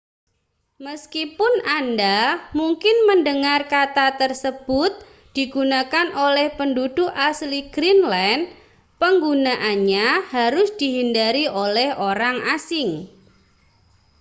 [0.85, 2.19] meskipun anda
[2.59, 4.91] mungkin mendengar kata tersebut
[5.37, 8.43] digunakan oleh penduduk asli greenland
[9.01, 12.89] penggunaannya harus dihindari oleh orang asing